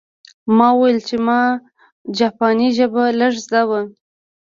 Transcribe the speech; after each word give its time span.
ما 0.55 0.67
وویل 0.73 0.97
چې 1.07 1.15
ما 1.27 1.39
جاپاني 2.17 2.67
ژبه 2.77 3.03
لږه 3.19 3.41
زده 3.45 3.61
وه 3.69 3.81